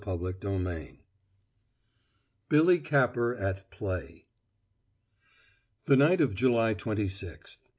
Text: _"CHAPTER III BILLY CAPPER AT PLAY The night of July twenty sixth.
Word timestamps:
_"CHAPTER 0.41 0.49
III 0.49 0.99
BILLY 2.49 2.79
CAPPER 2.79 3.35
AT 3.35 3.69
PLAY 3.69 4.25
The 5.85 5.95
night 5.95 6.19
of 6.19 6.33
July 6.33 6.73
twenty 6.73 7.07
sixth. 7.07 7.61